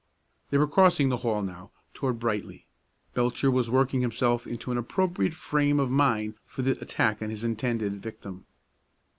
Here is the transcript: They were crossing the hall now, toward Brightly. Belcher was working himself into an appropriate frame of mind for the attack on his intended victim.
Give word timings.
They 0.49 0.57
were 0.57 0.65
crossing 0.65 1.09
the 1.09 1.17
hall 1.17 1.43
now, 1.43 1.69
toward 1.93 2.17
Brightly. 2.17 2.65
Belcher 3.13 3.51
was 3.51 3.69
working 3.69 4.01
himself 4.01 4.47
into 4.47 4.71
an 4.71 4.79
appropriate 4.79 5.35
frame 5.35 5.79
of 5.79 5.91
mind 5.91 6.33
for 6.47 6.63
the 6.63 6.71
attack 6.81 7.21
on 7.21 7.29
his 7.29 7.43
intended 7.43 8.01
victim. 8.01 8.47